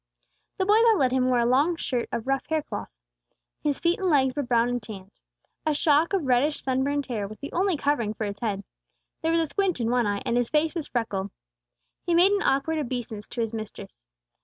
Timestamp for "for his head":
8.15-8.63